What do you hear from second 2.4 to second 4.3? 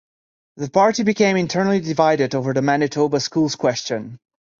the Manitoba Schools Question.